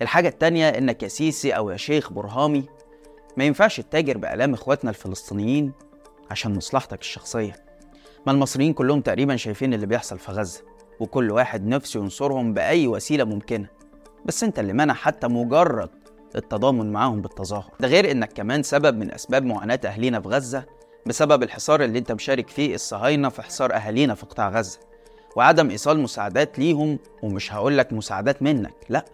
الحاجة 0.02 0.28
التانية 0.28 0.68
إنك 0.68 1.02
يا 1.02 1.08
سيسي 1.08 1.52
أو 1.52 1.70
يا 1.70 1.76
شيخ 1.76 2.12
برهامي 2.12 2.64
ما 3.36 3.44
ينفعش 3.44 3.80
تتاجر 3.80 4.18
بآلام 4.18 4.54
إخواتنا 4.54 4.90
الفلسطينيين 4.90 5.72
عشان 6.30 6.54
مصلحتك 6.56 7.00
الشخصية. 7.00 7.52
ما 8.26 8.32
المصريين 8.32 8.72
كلهم 8.72 9.00
تقريبا 9.00 9.36
شايفين 9.36 9.74
اللي 9.74 9.86
بيحصل 9.86 10.18
في 10.18 10.32
غزة 10.32 10.62
وكل 11.00 11.30
واحد 11.30 11.66
نفسه 11.66 12.00
ينصرهم 12.00 12.54
بأي 12.54 12.86
وسيلة 12.86 13.24
ممكنة. 13.24 13.66
بس 14.24 14.44
أنت 14.44 14.58
اللي 14.58 14.72
منع 14.72 14.94
حتى 14.94 15.28
مجرد 15.28 15.90
التضامن 16.36 16.92
معاهم 16.92 17.20
بالتظاهر. 17.22 17.70
ده 17.80 17.88
غير 17.88 18.10
إنك 18.10 18.32
كمان 18.32 18.62
سبب 18.62 18.96
من 18.98 19.12
أسباب 19.14 19.44
معاناة 19.44 19.80
أهلينا 19.84 20.20
في 20.20 20.28
غزة 20.28 20.64
بسبب 21.06 21.42
الحصار 21.42 21.84
اللي 21.84 21.98
أنت 21.98 22.12
مشارك 22.12 22.48
فيه 22.48 22.74
الصهاينة 22.74 23.28
في 23.28 23.42
حصار 23.42 23.74
أهالينا 23.74 24.14
في 24.14 24.26
قطاع 24.26 24.48
غزة 24.48 24.78
وعدم 25.36 25.70
إيصال 25.70 26.00
مساعدات 26.00 26.58
ليهم 26.58 26.98
ومش 27.22 27.52
هقولك 27.52 27.92
مساعدات 27.92 28.42
منك 28.42 28.74
لأ 28.88 29.04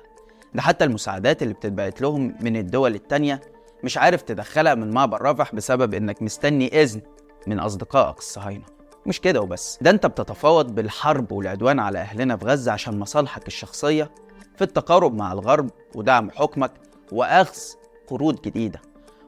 ده 0.55 0.63
حتى 0.63 0.85
المساعدات 0.85 1.43
اللي 1.43 1.55
بتتبعت 1.55 2.01
لهم 2.01 2.35
من 2.41 2.57
الدول 2.57 2.95
التانية 2.95 3.41
مش 3.85 3.99
عارف 3.99 4.23
تدخلها 4.23 4.75
من 4.75 4.91
معبر 4.91 5.23
رفح 5.23 5.55
بسبب 5.55 5.95
إنك 5.95 6.23
مستني 6.23 6.83
إذن 6.83 7.01
من 7.47 7.59
أصدقائك 7.59 8.19
الصهاينة. 8.19 8.65
مش 9.07 9.21
كده 9.21 9.41
وبس. 9.41 9.79
ده 9.83 9.91
أنت 9.91 10.07
بتتفاوض 10.07 10.75
بالحرب 10.75 11.33
والعدوان 11.33 11.79
على 11.81 11.99
أهلنا 11.99 12.37
في 12.37 12.45
غزة 12.45 12.73
عشان 12.73 12.99
مصالحك 12.99 13.47
الشخصية 13.47 14.11
في 14.57 14.65
التقارب 14.65 15.15
مع 15.15 15.33
الغرب 15.33 15.71
ودعم 15.95 16.31
حكمك 16.31 16.71
وأخذ 17.15 17.57
قروض 18.07 18.41
جديدة. 18.41 18.81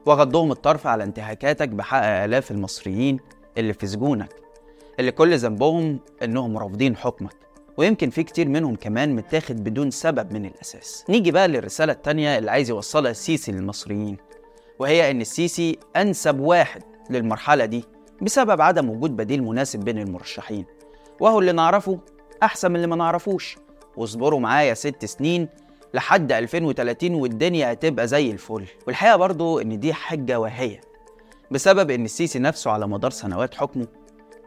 وغضهم 0.05 0.51
الطرف 0.51 0.87
على 0.87 1.03
انتهاكاتك 1.03 1.69
بحق 1.69 2.03
آلاف 2.03 2.51
المصريين 2.51 3.19
اللي 3.57 3.73
في 3.73 3.87
سجونك 3.87 4.29
اللي 4.99 5.11
كل 5.11 5.37
ذنبهم 5.37 5.99
إنهم 6.23 6.57
رافضين 6.57 6.95
حكمك. 6.97 7.35
ويمكن 7.77 8.09
في 8.09 8.23
كتير 8.23 8.49
منهم 8.49 8.75
كمان 8.75 9.15
متاخد 9.15 9.63
بدون 9.63 9.91
سبب 9.91 10.33
من 10.33 10.45
الأساس. 10.45 11.05
نيجي 11.09 11.31
بقى 11.31 11.47
للرسالة 11.47 11.93
التانية 11.93 12.37
اللي 12.37 12.51
عايز 12.51 12.69
يوصلها 12.69 13.11
السيسي 13.11 13.51
للمصريين 13.51 14.17
وهي 14.79 15.11
إن 15.11 15.21
السيسي 15.21 15.79
أنسب 15.95 16.39
واحد 16.39 16.83
للمرحلة 17.09 17.65
دي 17.65 17.83
بسبب 18.21 18.61
عدم 18.61 18.89
وجود 18.89 19.15
بديل 19.15 19.43
مناسب 19.43 19.79
بين 19.79 19.97
المرشحين. 19.97 20.65
وهو 21.19 21.39
اللي 21.39 21.51
نعرفه 21.51 21.99
أحسن 22.43 22.69
من 22.69 22.75
اللي 22.75 22.87
ما 22.87 22.95
نعرفوش. 22.95 23.57
واصبروا 23.97 24.39
معايا 24.39 24.73
ست 24.73 25.05
سنين 25.05 25.49
لحد 25.93 26.31
2030 26.31 27.13
والدنيا 27.15 27.71
هتبقى 27.73 28.07
زي 28.07 28.31
الفل. 28.31 28.65
والحقيقة 28.87 29.15
برضو 29.15 29.59
إن 29.59 29.79
دي 29.79 29.93
حجة 29.93 30.39
واهية 30.39 30.81
بسبب 31.51 31.91
إن 31.91 32.05
السيسي 32.05 32.39
نفسه 32.39 32.71
على 32.71 32.87
مدار 32.87 33.11
سنوات 33.11 33.55
حكمه 33.55 33.87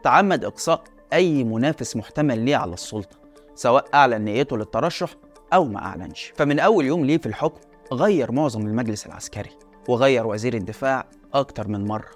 تعمد 0.03 0.45
إقصاء 0.45 0.83
أي 1.13 1.43
منافس 1.43 1.95
محتمل 1.95 2.39
ليه 2.39 2.55
على 2.55 2.73
السلطة 2.73 3.17
سواء 3.55 3.85
أعلن 3.93 4.21
نيته 4.21 4.57
للترشح 4.57 5.09
أو 5.53 5.65
ما 5.65 5.79
أعلنش. 5.79 6.33
فمن 6.35 6.59
أول 6.59 6.85
يوم 6.85 7.05
ليه 7.05 7.17
في 7.17 7.25
الحكم 7.25 7.59
غير 7.93 8.31
معظم 8.31 8.67
المجلس 8.67 9.05
العسكري 9.05 9.49
وغير 9.87 10.27
وزير 10.27 10.53
الدفاع 10.53 11.07
أكتر 11.33 11.67
من 11.67 11.85
مرة. 11.85 12.09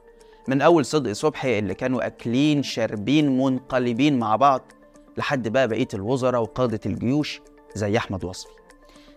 من 0.48 0.62
أول 0.62 0.86
صدق 0.86 1.12
صبحي 1.12 1.60
اللي 1.60 1.74
كانوا 1.74 2.06
أكلين 2.08 2.64
شاربين 2.64 3.38
منقلبين 3.38 4.20
مع 4.20 4.36
بعض 4.36 4.72
لحد 5.18 5.48
بقى 5.48 5.68
بقية 5.68 5.88
الوزراء 5.94 6.42
وقادة 6.42 6.80
الجيوش 6.86 7.42
زي 7.76 7.98
أحمد 7.98 8.24
وصفي. 8.26 8.52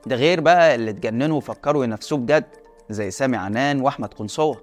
ده 0.07 0.17
غير 0.17 0.41
بقى 0.41 0.75
اللي 0.75 0.91
اتجننوا 0.91 1.37
وفكروا 1.37 1.85
ينافسوه 1.85 2.19
بجد 2.19 2.45
زي 2.91 3.11
سامي 3.11 3.37
عنان 3.37 3.81
وأحمد 3.81 4.15
قنصوة 4.15 4.61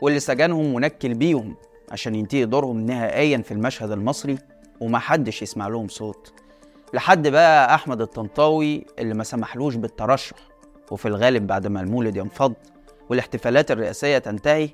واللي 0.00 0.20
سجنهم 0.20 0.74
ونكل 0.74 1.14
بيهم 1.14 1.56
عشان 1.90 2.14
ينتهي 2.14 2.44
دورهم 2.44 2.80
نهائيا 2.80 3.38
في 3.38 3.52
المشهد 3.52 3.90
المصري 3.90 4.38
ومحدش 4.80 5.42
يسمع 5.42 5.68
لهم 5.68 5.88
صوت. 5.88 6.32
لحد 6.94 7.28
بقى 7.28 7.74
أحمد 7.74 8.00
الطنطاوي 8.00 8.84
اللي 8.98 9.14
ما 9.14 9.24
سمحلوش 9.24 9.74
بالترشح 9.74 10.36
وفي 10.90 11.08
الغالب 11.08 11.46
بعد 11.46 11.66
ما 11.66 11.80
المولد 11.80 12.16
ينفض 12.16 12.54
والاحتفالات 13.10 13.70
الرئاسية 13.70 14.18
تنتهي 14.18 14.68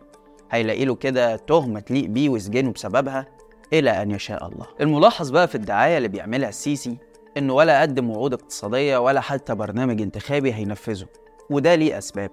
هيلاقي 0.50 0.84
له 0.84 0.94
كده 0.94 1.36
تهمة 1.36 1.80
تليق 1.80 2.04
بيه 2.06 2.28
ويسجنه 2.28 2.72
بسببها 2.72 3.26
إلى 3.72 4.02
أن 4.02 4.10
يشاء 4.10 4.46
الله. 4.48 4.66
الملاحظ 4.80 5.30
بقى 5.30 5.48
في 5.48 5.54
الدعاية 5.54 5.96
اللي 5.96 6.08
بيعملها 6.08 6.48
السيسي 6.48 6.96
إنه 7.38 7.54
ولا 7.54 7.82
قدم 7.82 8.10
وعود 8.10 8.32
اقتصادية 8.32 8.98
ولا 8.98 9.20
حتى 9.20 9.54
برنامج 9.54 10.02
انتخابي 10.02 10.54
هينفذه 10.54 11.06
وده 11.50 11.74
ليه 11.74 11.98
أسباب. 11.98 12.30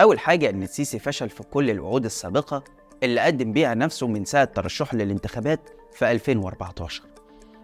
أول 0.00 0.18
حاجة 0.18 0.50
إن 0.50 0.62
السيسي 0.62 0.98
فشل 0.98 1.28
في 1.30 1.42
كل 1.42 1.70
الوعود 1.70 2.04
السابقة 2.04 2.64
اللي 3.02 3.20
قدم 3.20 3.52
بيها 3.52 3.74
نفسه 3.74 4.06
من 4.06 4.24
ساعة 4.24 4.44
ترشحه 4.44 4.96
للانتخابات 4.96 5.60
في 5.92 6.10
2014 6.10 7.02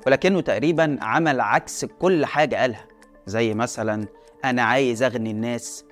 ولكنه 0.06 0.40
تقريبا 0.40 0.98
عمل 1.00 1.40
عكس 1.40 1.84
كل 1.84 2.26
حاجة 2.26 2.56
قالها 2.56 2.86
زي 3.26 3.54
مثلا 3.54 4.06
أنا 4.44 4.62
عايز 4.62 5.02
أغني 5.02 5.30
الناس 5.30 5.84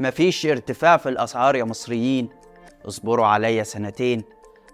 مفيش 0.00 0.46
ارتفاع 0.46 0.96
في 0.96 1.08
الأسعار 1.08 1.56
يا 1.56 1.64
مصريين 1.64 2.28
اصبروا 2.88 3.26
عليا 3.26 3.62
سنتين 3.62 4.24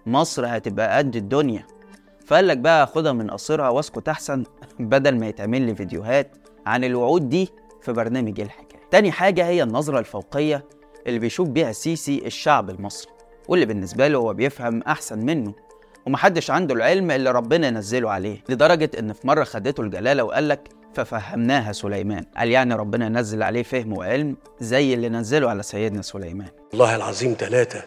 مصر 0.06 0.46
هتبقى 0.46 0.98
قد 0.98 1.16
الدنيا. 1.16 1.66
فقال 2.28 2.48
لك 2.48 2.58
بقى 2.58 2.86
خدها 2.86 3.12
من 3.12 3.30
قصرها 3.30 3.68
واسكت 3.68 4.08
أحسن 4.08 4.44
بدل 4.80 5.18
ما 5.18 5.28
يتعمل 5.28 5.62
لي 5.62 5.74
فيديوهات 5.74 6.36
عن 6.66 6.84
الوعود 6.84 7.28
دي 7.28 7.48
في 7.82 7.92
برنامج 7.92 8.40
الحكاية. 8.40 8.80
تاني 8.90 9.12
حاجة 9.12 9.46
هي 9.46 9.62
النظرة 9.62 9.98
الفوقية 9.98 10.64
اللي 11.06 11.18
بيشوف 11.18 11.48
بيها 11.48 11.70
السيسي 11.70 12.22
الشعب 12.26 12.70
المصري 12.70 13.12
واللي 13.48 13.66
بالنسبة 13.66 14.08
له 14.08 14.18
هو 14.18 14.34
بيفهم 14.34 14.82
أحسن 14.82 15.18
منه 15.18 15.54
ومحدش 16.06 16.50
عنده 16.50 16.74
العلم 16.74 17.10
اللي 17.10 17.30
ربنا 17.30 17.70
نزله 17.70 18.10
عليه 18.10 18.44
لدرجة 18.48 18.90
إن 18.98 19.12
في 19.12 19.26
مرة 19.26 19.44
خدته 19.44 19.80
الجلالة 19.80 20.24
وقال 20.24 20.48
لك 20.48 20.68
ففهمناها 20.94 21.72
سليمان 21.72 22.24
قال 22.36 22.48
يعني 22.48 22.74
ربنا 22.74 23.08
نزل 23.08 23.42
عليه 23.42 23.62
فهم 23.62 23.98
وعلم 23.98 24.36
زي 24.60 24.94
اللي 24.94 25.08
نزله 25.08 25.50
على 25.50 25.62
سيدنا 25.62 26.02
سليمان. 26.02 26.48
والله 26.72 26.96
العظيم 26.96 27.36
ثلاثة 27.38 27.82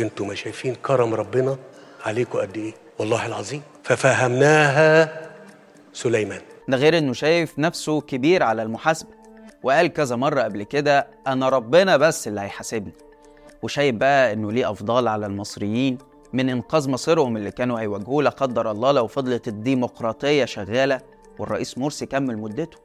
أنتوا 0.00 0.26
ما 0.26 0.34
شايفين 0.34 0.74
كرم 0.74 1.14
ربنا 1.14 1.56
عليكم 2.04 2.38
قد 2.38 2.56
إيه؟ 2.56 2.81
والله 2.98 3.26
العظيم. 3.26 3.62
ففهمناها 3.82 5.20
سليمان. 5.92 6.40
ده 6.68 6.76
غير 6.76 6.98
إنه 6.98 7.12
شايف 7.12 7.58
نفسه 7.58 8.00
كبير 8.00 8.42
على 8.42 8.62
المحاسبة. 8.62 9.10
وقال 9.62 9.86
كذا 9.86 10.16
مرة 10.16 10.42
قبل 10.42 10.62
كده 10.62 11.06
أنا 11.26 11.48
ربنا 11.48 11.96
بس 11.96 12.28
اللي 12.28 12.40
هيحاسبني. 12.40 12.92
وشايف 13.62 13.94
بقى 13.94 14.32
إنه 14.32 14.52
ليه 14.52 14.70
أفضال 14.70 15.08
على 15.08 15.26
المصريين. 15.26 15.98
من 16.32 16.48
إنقاذ 16.48 16.90
مصيرهم 16.90 17.36
اللي 17.36 17.50
كانوا 17.50 17.80
هيواجهوه 17.80 18.22
لا 18.22 18.30
قدر 18.30 18.70
الله 18.70 18.92
لو 18.92 19.06
فضلت 19.06 19.48
الديمقراطية 19.48 20.44
شغالة 20.44 21.00
والرئيس 21.38 21.78
مرسي 21.78 22.06
كمل 22.06 22.38
مدته. 22.38 22.78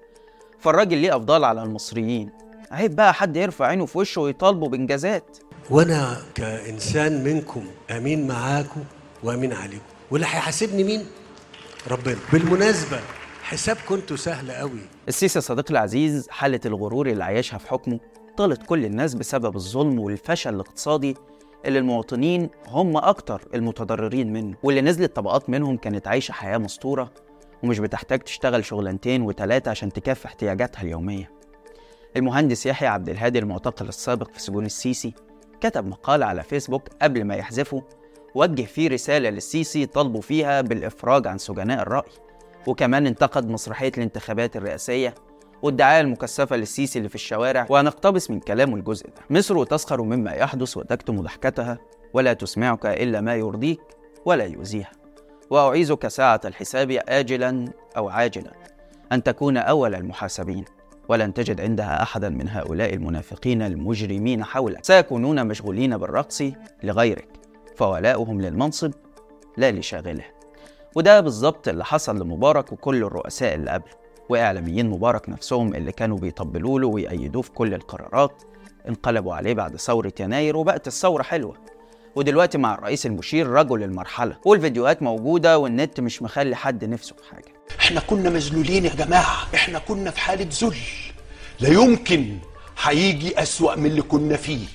فالراجل 0.59 0.97
ليه 0.97 1.15
أفضال 1.15 1.43
على 1.43 1.63
المصريين. 1.63 2.29
عيب 2.71 2.95
بقى 2.95 3.13
حد 3.13 3.37
يرفع 3.37 3.65
عينه 3.65 3.85
في 3.85 3.97
وشه 3.97 4.21
ويطالبه 4.21 4.69
بإنجازات. 4.69 5.37
وأنا 5.69 6.17
كإنسان 6.35 7.23
منكم 7.23 7.65
أمين 7.91 8.27
معاكم 8.27 8.83
وأمين 9.23 9.53
عليكم. 9.53 9.96
واللي 10.11 10.25
هيحاسبني 10.27 10.83
مين؟ 10.83 11.05
ربنا. 11.91 12.17
بالمناسبة 12.33 12.99
حسابكم 13.43 13.95
أنتوا 13.95 14.17
سهل 14.17 14.51
قوي. 14.51 14.79
السيسي 15.07 15.41
صديقي 15.41 15.71
العزيز 15.71 16.27
حالة 16.29 16.59
الغرور 16.65 17.07
اللي 17.07 17.23
عايشها 17.23 17.57
في 17.57 17.67
حكمه 17.67 17.99
طالت 18.37 18.63
كل 18.65 18.85
الناس 18.85 19.13
بسبب 19.13 19.55
الظلم 19.55 19.99
والفشل 19.99 20.53
الاقتصادي 20.55 21.15
اللي 21.65 21.79
المواطنين 21.79 22.49
هم 22.67 22.97
أكتر 22.97 23.41
المتضررين 23.53 24.33
منه 24.33 24.57
واللي 24.63 24.81
نزلت 24.81 25.15
طبقات 25.15 25.49
منهم 25.49 25.77
كانت 25.77 26.07
عايشة 26.07 26.31
حياة 26.31 26.57
مسطورة 26.57 27.11
ومش 27.63 27.79
بتحتاج 27.79 28.19
تشتغل 28.19 28.65
شغلانتين 28.65 29.21
وتلاتة 29.21 29.69
عشان 29.71 29.93
تكفي 29.93 30.25
احتياجاتها 30.25 30.81
اليومية. 30.81 31.31
المهندس 32.17 32.65
يحيى 32.65 32.87
عبد 32.87 33.09
الهادي 33.09 33.39
المعتقل 33.39 33.87
السابق 33.87 34.31
في 34.31 34.41
سجون 34.41 34.65
السيسي 34.65 35.13
كتب 35.61 35.87
مقال 35.87 36.23
على 36.23 36.43
فيسبوك 36.43 36.83
قبل 37.01 37.23
ما 37.23 37.35
يحذفه 37.35 37.83
وجه 38.35 38.61
فيه 38.61 38.89
رسالة 38.89 39.29
للسيسي 39.29 39.85
طالبه 39.85 40.21
فيها 40.21 40.61
بالإفراج 40.61 41.27
عن 41.27 41.37
سجناء 41.37 41.81
الرأي. 41.81 42.11
وكمان 42.67 43.07
انتقد 43.07 43.49
مسرحية 43.49 43.91
الانتخابات 43.97 44.55
الرئاسية 44.55 45.15
والدعاية 45.61 46.01
المكثفة 46.01 46.55
للسيسي 46.55 46.99
اللي 46.99 47.09
في 47.09 47.15
الشوارع 47.15 47.67
وهنقتبس 47.69 48.31
من 48.31 48.39
كلامه 48.39 48.75
الجزء 48.75 49.07
ده. 49.07 49.37
مصر 49.37 49.63
تسخر 49.63 50.01
مما 50.01 50.31
يحدث 50.31 50.77
وتكتم 50.77 51.21
ضحكتها 51.21 51.77
ولا 52.13 52.33
تسمعك 52.33 52.85
إلا 52.85 53.21
ما 53.21 53.35
يرضيك 53.35 53.81
ولا 54.25 54.45
يؤذيها. 54.45 54.91
وأعيذك 55.49 56.07
ساعة 56.07 56.41
الحساب 56.45 56.99
آجلا 57.09 57.65
أو 57.97 58.09
عاجلا 58.09 58.51
أن 59.11 59.23
تكون 59.23 59.57
أول 59.57 59.95
المحاسبين 59.95 60.65
ولن 61.09 61.33
تجد 61.33 61.61
عندها 61.61 62.01
أحدا 62.01 62.29
من 62.29 62.49
هؤلاء 62.49 62.93
المنافقين 62.93 63.61
المجرمين 63.61 64.43
حولك 64.43 64.85
سيكونون 64.85 65.47
مشغولين 65.47 65.97
بالرقص 65.97 66.43
لغيرك. 66.83 67.27
فولاؤهم 67.77 68.41
للمنصب 68.41 68.91
لا 69.57 69.71
لشاغله. 69.71 70.23
وده 70.95 71.19
بالظبط 71.19 71.67
اللي 71.67 71.85
حصل 71.85 72.19
لمبارك 72.19 72.71
وكل 72.71 73.03
الرؤساء 73.03 73.55
اللي 73.55 73.71
قبله 73.71 73.93
وإعلاميين 74.29 74.89
مبارك 74.89 75.29
نفسهم 75.29 75.75
اللي 75.75 75.91
كانوا 75.91 76.17
بيطبلوا 76.17 76.79
له 76.79 76.87
ويأيدوه 76.87 77.41
في 77.41 77.51
كل 77.51 77.73
القرارات 77.73 78.43
انقلبوا 78.87 79.33
عليه 79.33 79.53
بعد 79.53 79.75
ثورة 79.75 80.13
يناير 80.19 80.57
وبقت 80.57 80.87
الثورة 80.87 81.23
حلوة. 81.23 81.55
ودلوقتي 82.15 82.57
مع 82.57 82.73
الرئيس 82.73 83.05
المشير 83.05 83.47
رجل 83.47 83.83
المرحلة 83.83 84.37
والفيديوهات 84.45 85.03
موجودة 85.03 85.57
والنت 85.57 85.99
مش 85.99 86.21
مخلي 86.21 86.55
حد 86.55 86.85
نفسه 86.85 87.15
في 87.15 87.35
حاجة. 87.35 87.53
إحنا 87.79 87.99
كنا 87.99 88.29
مذلولين 88.29 88.85
يا 88.85 88.95
جماعة 88.95 89.47
إحنا 89.55 89.79
كنا 89.79 90.11
في 90.11 90.19
حالة 90.19 90.47
ذل. 90.61 90.75
لا 91.59 91.69
يمكن 91.69 92.37
هيجي 92.83 93.41
أسوأ 93.41 93.75
من 93.75 93.85
اللي 93.85 94.01
كنا 94.01 94.37
فيه. 94.37 94.67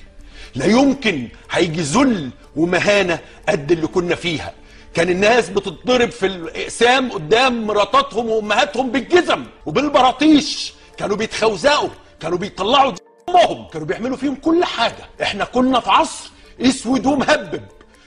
لا 0.55 0.65
يمكن 0.65 1.27
هيجي 1.51 1.81
ذل 1.81 2.29
ومهانة 2.55 3.19
قد 3.49 3.71
اللي 3.71 3.87
كنا 3.87 4.15
فيها. 4.15 4.53
كان 4.93 5.09
الناس 5.09 5.49
بتتضرب 5.49 6.09
في 6.09 6.25
الأقسام 6.25 7.11
قدام 7.11 7.67
مراتاتهم 7.67 8.29
وأمهاتهم 8.29 8.91
بالجزم 8.91 9.43
وبالبراطيش. 9.65 10.73
كانوا 10.97 11.17
بيتخوزقوا 11.17 11.89
كانوا 12.19 12.37
بيطلعوا 12.37 12.93
امهم 13.29 13.67
كانوا 13.67 13.87
بيعملوا 13.87 14.17
فيهم 14.17 14.35
كل 14.35 14.63
حاجة. 14.65 15.09
إحنا 15.21 15.45
كنا 15.45 15.79
في 15.79 15.89
عصر 15.89 16.31
أسود 16.61 17.05
ومهبب. 17.05 17.61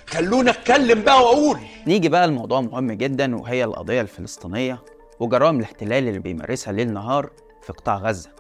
خلونا 0.07 0.51
أتكلم 0.51 1.03
بقى 1.03 1.23
وأقول. 1.23 1.59
نيجي 1.87 2.09
بقى 2.09 2.27
لموضوع 2.27 2.61
مهم 2.61 2.93
جدا 2.93 3.37
وهي 3.37 3.65
القضية 3.65 4.01
الفلسطينية 4.01 4.83
وجرائم 5.21 5.59
الاحتلال 5.59 6.09
اللي 6.09 6.19
بيمارسها 6.19 6.73
ليل 6.73 6.93
نهار 6.93 7.31
في 7.63 7.73
قطاع 7.73 7.97
غزة. 7.97 8.31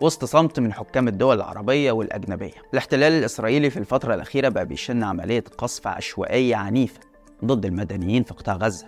وسط 0.00 0.24
صمت 0.24 0.60
من 0.60 0.72
حكام 0.72 1.08
الدول 1.08 1.36
العربية 1.36 1.92
والأجنبية. 1.92 2.52
الاحتلال 2.72 3.12
الإسرائيلي 3.12 3.70
في 3.70 3.76
الفترة 3.76 4.14
الأخيرة 4.14 4.48
بقى 4.48 4.66
بيشن 4.66 5.02
عملية 5.02 5.44
قصف 5.58 5.86
عشوائية 5.86 6.56
عنيفة 6.56 7.00
ضد 7.44 7.66
المدنيين 7.66 8.22
في 8.22 8.34
قطاع 8.34 8.56
غزة. 8.56 8.86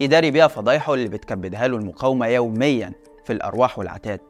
يداري 0.00 0.30
بيها 0.30 0.46
فضايحه 0.48 0.94
اللي 0.94 1.08
بتكبدها 1.08 1.68
له 1.68 1.76
المقاومة 1.76 2.26
يوميا 2.26 2.92
في 3.24 3.32
الأرواح 3.32 3.78
والعتاد. 3.78 4.20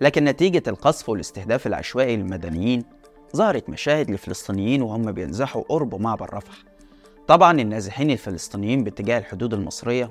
لكن 0.00 0.24
نتيجة 0.24 0.62
القصف 0.66 1.08
والاستهداف 1.08 1.66
العشوائي 1.66 2.16
للمدنيين 2.16 2.84
ظهرت 3.36 3.68
مشاهد 3.70 4.10
لفلسطينيين 4.10 4.82
وهم 4.82 5.12
بينزحوا 5.12 5.62
قرب 5.68 6.00
معبر 6.00 6.34
رفح. 6.34 6.54
طبعا 7.28 7.60
النازحين 7.60 8.10
الفلسطينيين 8.10 8.84
باتجاه 8.84 9.18
الحدود 9.18 9.54
المصرية 9.54 10.10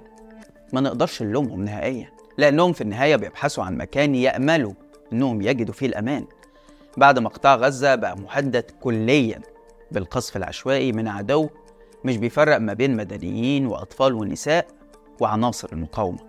ما 0.73 0.81
نقدرش 0.81 1.21
نلومهم 1.21 1.65
نهائيا 1.65 2.09
لأنهم 2.37 2.73
في 2.73 2.81
النهاية 2.81 3.15
بيبحثوا 3.15 3.63
عن 3.63 3.77
مكان 3.77 4.15
يأملوا 4.15 4.73
إنهم 5.13 5.41
يجدوا 5.41 5.73
فيه 5.73 5.85
الأمان. 5.85 6.25
بعد 6.97 7.19
ما 7.19 7.29
قطاع 7.29 7.55
غزة 7.55 7.95
بقى 7.95 8.17
مهدد 8.17 8.71
كليا 8.81 9.41
بالقصف 9.91 10.37
العشوائي 10.37 10.91
من 10.91 11.07
عدو 11.07 11.49
مش 12.05 12.17
بيفرق 12.17 12.57
ما 12.57 12.73
بين 12.73 12.95
مدنيين 12.95 13.67
وأطفال 13.67 14.13
ونساء 14.13 14.67
وعناصر 15.19 15.69
المقاومة. 15.73 16.19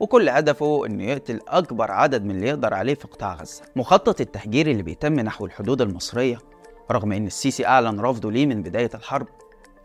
وكل 0.00 0.28
هدفه 0.28 0.86
إنه 0.86 1.04
يقتل 1.04 1.40
أكبر 1.48 1.90
عدد 1.90 2.24
من 2.24 2.30
اللي 2.30 2.48
يقدر 2.48 2.74
عليه 2.74 2.94
في 2.94 3.08
قطاع 3.08 3.34
غزة. 3.34 3.62
مخطط 3.76 4.20
التهجير 4.20 4.70
اللي 4.70 4.82
بيتم 4.82 5.14
نحو 5.20 5.46
الحدود 5.46 5.80
المصرية 5.82 6.38
رغم 6.90 7.12
إن 7.12 7.26
السيسي 7.26 7.66
أعلن 7.66 8.00
رفضه 8.00 8.30
ليه 8.32 8.46
من 8.46 8.62
بداية 8.62 8.90
الحرب 8.94 9.26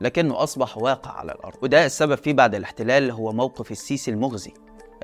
لكنه 0.01 0.43
أصبح 0.43 0.77
واقع 0.77 1.11
على 1.11 1.31
الأرض. 1.31 1.55
وده 1.61 1.85
السبب 1.85 2.15
فيه 2.15 2.33
بعد 2.33 2.55
الاحتلال 2.55 3.11
هو 3.11 3.33
موقف 3.33 3.71
السيسي 3.71 4.11
المخزي 4.11 4.53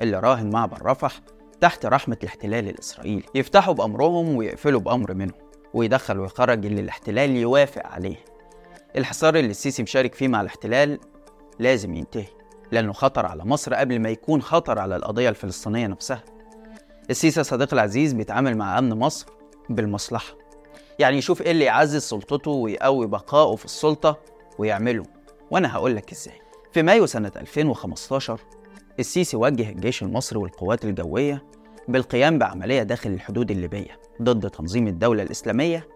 اللي 0.00 0.20
راهن 0.20 0.50
معبر 0.50 0.86
رفح 0.86 1.20
تحت 1.64 1.86
رحمة 1.86 2.16
الاحتلال 2.22 2.68
الإسرائيلي 2.68 3.22
يفتحوا 3.34 3.74
بأمرهم 3.74 4.36
ويقفلوا 4.36 4.80
بأمر 4.80 5.14
منهم 5.14 5.38
ويدخل 5.74 6.18
ويخرج 6.18 6.66
اللي 6.66 6.80
الاحتلال 6.80 7.36
يوافق 7.36 7.86
عليه. 7.86 8.16
الحصار 8.96 9.36
اللي 9.36 9.50
السيسي 9.50 9.82
مشارك 9.82 10.14
فيه 10.14 10.28
مع 10.28 10.40
الاحتلال 10.40 10.98
لازم 11.58 11.94
ينتهي 11.94 12.26
لأنه 12.72 12.92
خطر 12.92 13.26
على 13.26 13.44
مصر 13.44 13.74
قبل 13.74 13.98
ما 13.98 14.08
يكون 14.08 14.42
خطر 14.42 14.78
على 14.78 14.96
القضية 14.96 15.28
الفلسطينية 15.28 15.86
نفسها. 15.86 16.22
السيسي 17.10 17.40
يا 17.40 17.44
صديقي 17.44 17.72
العزيز 17.72 18.12
بيتعامل 18.12 18.56
مع 18.56 18.78
أمن 18.78 18.98
مصر 18.98 19.26
بالمصلحة. 19.70 20.34
يعني 20.98 21.18
يشوف 21.18 21.42
إيه 21.42 21.50
اللي 21.50 21.64
يعزز 21.64 22.02
سلطته 22.02 22.50
ويقوي 22.50 23.06
بقائه 23.06 23.56
في 23.56 23.64
السلطة 23.64 24.20
ويعمله. 24.58 25.04
وأنا 25.50 25.74
هقول 25.74 25.96
لك 25.96 26.12
إزاي. 26.12 26.40
في 26.72 26.82
مايو 26.82 27.06
سنة 27.06 27.32
2015 27.36 28.40
السيسي 28.98 29.36
وجه 29.36 29.70
الجيش 29.70 30.02
المصري 30.02 30.38
والقوات 30.38 30.84
الجوية 30.84 31.53
بالقيام 31.88 32.38
بعملية 32.38 32.82
داخل 32.82 33.10
الحدود 33.10 33.50
الليبية 33.50 33.98
ضد 34.22 34.50
تنظيم 34.50 34.86
الدولة 34.86 35.22
الإسلامية 35.22 35.88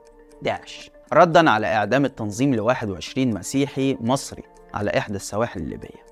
داعش. 0.42 0.90
ردا 1.12 1.50
على 1.50 1.66
إعدام 1.66 2.04
التنظيم 2.04 2.54
ل 2.54 2.60
21 2.60 3.34
مسيحي 3.34 3.96
مصري 4.00 4.42
على 4.74 4.90
إحدى 4.98 5.16
السواحل 5.16 5.60
الليبية. 5.60 6.08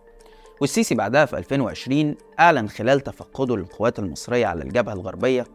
والسيسي 0.60 0.94
بعدها 0.94 1.24
في 1.24 1.38
2020 1.38 2.14
أعلن 2.40 2.68
خلال 2.68 3.00
تفقده 3.00 3.56
للقوات 3.56 3.98
المصرية 3.98 4.46
على 4.46 4.62
الجبهة 4.62 4.92
الغربية 4.92 5.46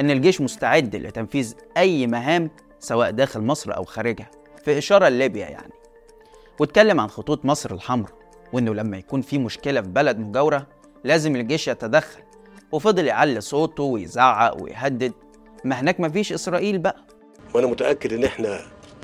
إن 0.00 0.10
الجيش 0.10 0.40
مستعد 0.40 0.96
لتنفيذ 0.96 1.54
أي 1.76 2.06
مهام 2.06 2.50
سواء 2.80 3.10
داخل 3.10 3.40
مصر 3.40 3.76
أو 3.76 3.84
خارجها 3.84 4.30
في 4.64 4.78
إشارة 4.78 5.08
لليبيا 5.08 5.48
يعني. 5.48 5.72
واتكلم 6.60 7.00
عن 7.00 7.08
خطوط 7.08 7.44
مصر 7.44 7.74
الحمراء 7.74 8.12
وإنه 8.52 8.74
لما 8.74 8.96
يكون 8.96 9.20
في 9.20 9.38
مشكلة 9.38 9.80
في 9.80 9.88
بلد 9.88 10.18
مجاورة 10.18 10.66
لازم 11.04 11.36
الجيش 11.36 11.68
يتدخل 11.68 12.23
وفضل 12.74 13.06
يعلي 13.06 13.40
صوته 13.40 13.82
ويزعق 13.82 14.62
ويهدد. 14.62 15.12
ما 15.64 15.80
هناك 15.80 16.00
مفيش 16.00 16.32
إسرائيل 16.32 16.78
بقى. 16.78 16.96
وأنا 17.54 17.66
متأكد 17.66 18.12
إن 18.12 18.24
إحنا 18.24 18.60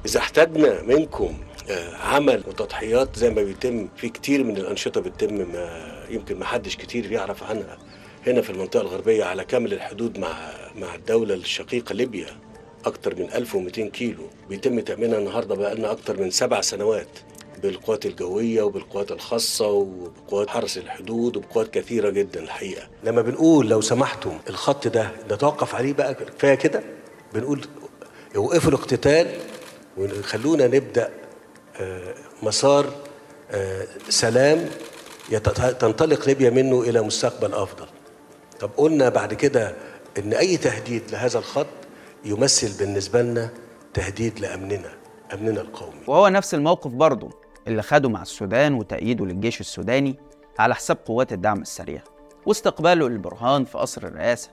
إذا 0.07 0.19
احتاجنا 0.21 0.83
منكم 0.83 1.35
آه، 1.71 1.97
عمل 1.97 2.43
وتضحيات 2.49 3.17
زي 3.17 3.31
ما 3.31 3.43
بيتم 3.43 3.89
في 3.97 4.09
كتير 4.09 4.45
من 4.45 4.57
الأنشطة 4.57 5.01
بتتم 5.01 5.35
ما 5.35 5.87
يمكن 6.11 6.39
ما 6.39 6.45
حدش 6.45 6.77
كتير 6.77 7.13
يعرف 7.13 7.43
عنها. 7.43 7.79
هنا 8.27 8.41
في 8.43 8.51
المنطقة 8.51 8.81
الغربية 8.81 9.25
على 9.25 9.45
كامل 9.45 9.73
الحدود 9.73 10.19
مع 10.19 10.29
مع 10.77 10.95
الدولة 10.95 11.35
الشقيقة 11.35 11.93
ليبيا 11.93 12.27
أكتر 12.85 13.17
من 13.17 13.29
1200 13.35 13.89
كيلو. 13.89 14.23
بيتم 14.49 14.81
تأمينها 14.81 15.19
النهارده 15.19 15.55
بقى 15.55 15.75
لنا 15.75 15.91
أكتر 15.91 16.21
من 16.21 16.31
سبع 16.31 16.61
سنوات. 16.61 17.09
بالقوات 17.63 18.07
الجوية 18.07 18.63
وبالقوات 18.63 19.13
الخاصة 19.13 19.67
وبقوات 19.69 20.49
حرس 20.51 20.79
الحدود 20.79 21.37
وبقوات 21.37 21.71
كثيرة 21.75 22.11
جدا 22.11 22.41
الحقيقة. 22.41 22.89
لما 23.05 23.23
بنقول 23.23 23.69
لو 23.69 23.81
سمحتم 23.81 24.39
الخط 24.51 24.89
ده 24.89 25.11
نتوقف 25.31 25.75
عليه 25.75 25.93
بقى 25.93 26.15
كفاية 26.15 26.55
كده؟ 26.55 26.83
بنقول 27.35 27.67
يوقفوا 28.35 28.69
الاقتتال 28.71 29.29
وخلونا 29.99 30.67
نبدأ 30.67 31.11
آه، 31.81 32.15
مسار 32.43 32.87
آه، 33.51 33.87
سلام 34.09 34.69
يت- 35.31 35.49
تنطلق 35.61 36.27
ليبيا 36.29 36.51
منه 36.51 36.83
إلى 36.83 37.03
مستقبل 37.03 37.55
أفضل. 37.55 37.87
طب 38.61 38.71
قلنا 38.77 39.09
بعد 39.09 39.35
كده 39.35 39.75
إن 40.19 40.33
أي 40.33 40.57
تهديد 40.57 41.03
لهذا 41.13 41.39
الخط 41.39 41.67
يمثل 42.25 42.79
بالنسبة 42.79 43.23
لنا 43.23 43.51
تهديد 43.95 44.41
لأمننا 44.41 44.93
أمننا 45.35 45.61
القومي. 45.61 46.01
وهو 46.07 46.29
نفس 46.29 46.55
الموقف 46.55 46.91
برضه. 46.91 47.31
اللي 47.69 47.83
خده 47.83 48.09
مع 48.09 48.23
السودان 48.23 48.75
وتأييده 48.75 49.27
للجيش 49.27 49.61
السوداني 49.61 50.17
على 50.59 50.75
حساب 50.75 50.99
قوات 51.07 51.33
الدعم 51.33 51.61
السريع 51.61 52.03
واستقباله 52.47 53.09
للبرهان 53.09 53.65
في 53.65 53.79
قصر 53.79 54.03
الرئاسة. 54.07 54.51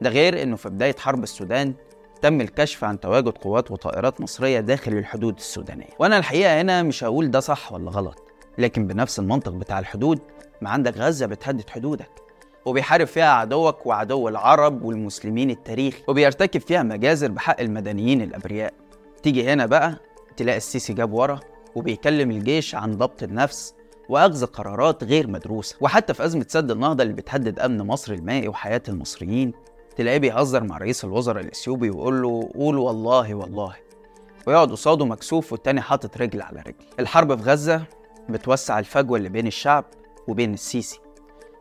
ده 0.00 0.10
غير 0.10 0.42
إنه 0.42 0.56
في 0.56 0.68
بداية 0.68 0.96
حرب 0.98 1.22
السودان 1.22 1.74
تم 2.22 2.40
الكشف 2.40 2.84
عن 2.84 3.00
تواجد 3.00 3.28
قوات 3.38 3.70
وطائرات 3.70 4.20
مصرية 4.20 4.60
داخل 4.60 4.92
الحدود 4.92 5.36
السودانية. 5.36 5.88
وأنا 5.98 6.18
الحقيقة 6.18 6.60
هنا 6.60 6.82
مش 6.82 7.04
هقول 7.04 7.30
ده 7.30 7.40
صح 7.40 7.72
ولا 7.72 7.90
غلط 7.90 8.22
لكن 8.58 8.86
بنفس 8.86 9.18
المنطق 9.18 9.52
بتاع 9.52 9.78
الحدود 9.78 10.18
ما 10.60 10.70
عندك 10.70 10.96
غزة 10.98 11.26
بتهدد 11.26 11.70
حدودك 11.70 12.10
وبيحارب 12.64 13.06
فيها 13.06 13.30
عدوك 13.30 13.86
وعدو 13.86 14.28
العرب 14.28 14.82
والمسلمين 14.82 15.50
التاريخي 15.50 16.02
وبيرتكب 16.08 16.60
فيها 16.60 16.82
مجازر 16.82 17.28
بحق 17.30 17.60
المدنيين 17.60 18.22
الأبرياء. 18.22 18.74
تيجي 19.22 19.48
هنا 19.48 19.66
بقى 19.66 19.96
تلاقي 20.36 20.56
السيسي 20.56 20.92
جاب 20.92 21.12
ورا 21.12 21.40
وبيكلم 21.76 22.30
الجيش 22.30 22.74
عن 22.74 22.96
ضبط 22.96 23.22
النفس 23.22 23.74
وأخذ 24.08 24.46
قرارات 24.46 25.04
غير 25.04 25.28
مدروسة. 25.28 25.76
وحتى 25.80 26.14
في 26.14 26.24
أزمة 26.24 26.46
سد 26.48 26.70
النهضة 26.70 27.02
اللي 27.02 27.14
بتهدد 27.14 27.58
أمن 27.58 27.78
مصر 27.78 28.12
المائي 28.12 28.48
وحياة 28.48 28.82
المصريين 28.88 29.52
تلاقيه 29.96 30.18
بيهزر 30.18 30.64
مع 30.64 30.78
رئيس 30.78 31.04
الوزراء 31.04 31.42
الإثيوبي 31.42 31.90
ويقول 31.90 32.22
له 32.22 32.50
قول 32.54 32.78
والله 32.78 33.34
والله. 33.34 33.74
ويقعد 34.46 34.70
قصاده 34.70 35.04
مكسوف 35.04 35.52
والتاني 35.52 35.80
حاطط 35.80 36.16
رجل 36.16 36.42
على 36.42 36.60
رجل. 36.60 36.86
الحرب 37.00 37.36
في 37.42 37.50
غزة 37.50 37.82
بتوسع 38.28 38.78
الفجوة 38.78 39.18
اللي 39.18 39.28
بين 39.28 39.46
الشعب 39.46 39.84
وبين 40.28 40.54
السيسي 40.54 41.00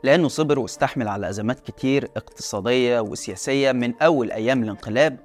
لأنه 0.04 0.28
صبر 0.28 0.60
واستحمل 0.60 1.08
على 1.08 1.30
أزمات 1.30 1.60
كتير 1.60 2.10
اقتصادية 2.18 3.00
وسياسية 3.00 3.72
من 3.72 3.94
أول 4.02 4.32
أيام 4.32 4.64
الانقلاب 4.64 5.20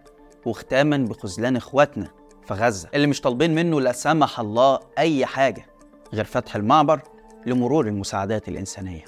واختاما 0.47 0.97
بخذلان 0.97 1.57
إخواتنا. 1.57 2.20
في 2.47 2.55
غزة. 2.55 2.89
اللي 2.95 3.07
مش 3.07 3.21
طالبين 3.21 3.55
منه 3.55 3.81
لا 3.81 3.93
سمح 3.93 4.41
الله 4.41 4.81
أي 4.99 5.27
حاجة 5.27 5.67
غير 6.15 6.25
فتح 6.25 6.57
المعبر 6.57 7.01
لمرور 7.47 7.87
المساعدات 7.87 8.49
الإنسانية. 8.49 9.05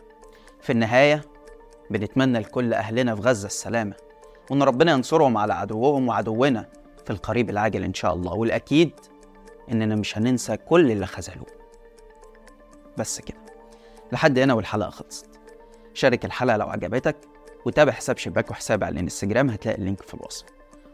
في 0.61 0.73
النهاية 0.73 1.23
بنتمنى 1.91 2.39
لكل 2.39 2.75
أهلنا 2.75 3.15
في 3.15 3.21
غزة 3.23 3.47
السلامة 3.47 3.95
وإن 4.51 4.63
ربنا 4.63 4.93
ينصرهم 4.93 5.37
على 5.37 5.55
عدوهم 5.55 6.09
وعدونا 6.09 6.69
في 7.05 7.11
القريب 7.11 7.51
العاجل 7.51 7.85
إن 7.85 7.95
شاء 7.95 8.15
الله. 8.15 8.33
والأكيد 8.33 8.93
إننا 9.73 9.95
مش 9.95 10.19
هننسى 10.19 10.57
كل 10.57 10.91
اللي 10.91 11.07
خذلوه. 11.07 11.47
بس 12.99 13.21
كده. 13.21 13.39
لحد 14.13 14.39
هنا 14.39 14.55
والحلقة 14.55 14.91
خلصت. 14.91 15.27
شارك 15.95 16.25
الحلقة 16.25 16.57
لو 16.57 16.69
عجبتك 16.69 17.17
وتابع 17.67 17.93
حساب 17.93 18.19
شباك 18.19 18.51
وحسابي 18.51 18.85
على 18.85 18.93
الإنستجرام 18.93 19.51
هتلاقي 19.51 19.79
اللينك 19.79 20.03
في 20.03 20.15
الوصف. 20.15 20.47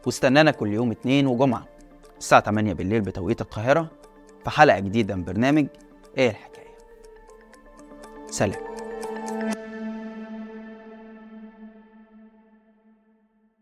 واستنانا 0.06 0.50
كل 0.50 0.72
يوم 0.72 0.90
اتنين 0.90 1.26
وجمعة. 1.26 1.77
الساعة 2.18 2.42
8 2.42 2.72
بالليل 2.72 3.00
بتوقيت 3.00 3.40
القاهرة 3.40 3.90
في 4.44 4.50
حلقة 4.50 4.78
جديدة 4.78 5.14
من 5.16 5.24
برنامج 5.24 5.66
إيه 6.18 6.30
الحكاية؟ 6.30 6.76
سلام. 8.30 8.60